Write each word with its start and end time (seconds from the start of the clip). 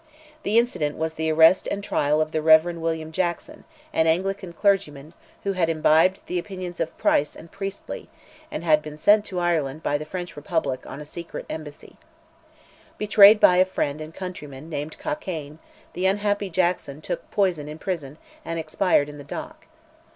The 0.41 0.57
incident 0.57 0.97
was 0.97 1.13
the 1.13 1.31
arrest 1.31 1.67
and 1.69 1.83
trial 1.83 2.21
of 2.21 2.31
the 2.31 2.41
Rev. 2.41 2.75
William 2.77 3.11
Jackson, 3.11 3.65
an 3.93 4.07
Anglican 4.07 4.51
clergyman, 4.51 5.13
who 5.43 5.51
had 5.53 5.69
imbibed 5.69 6.21
the 6.25 6.39
opinions 6.39 6.79
of 6.79 6.97
Price 6.97 7.35
and 7.35 7.51
Priestley, 7.51 8.09
and 8.49 8.63
had 8.63 8.81
been 8.81 8.97
sent 8.97 9.25
to 9.25 9.37
Ireland 9.39 9.83
by 9.83 9.99
the 9.99 10.05
French 10.05 10.35
Republic, 10.35 10.87
on 10.87 10.99
a 10.99 11.05
secret 11.05 11.45
embassy. 11.51 11.97
Betrayed 12.97 13.39
by 13.39 13.57
a 13.57 13.63
friend 13.63 14.01
and 14.01 14.11
countryman, 14.11 14.69
named 14.71 14.97
Cockayne, 14.97 15.59
the 15.93 16.07
unhappy 16.07 16.49
Jackson 16.49 16.99
took 16.99 17.29
poison 17.29 17.67
in 17.67 17.77
prison, 17.77 18.17
and 18.43 18.57
expired 18.57 19.07
in 19.07 19.19
the 19.19 19.23
dock. 19.23 19.67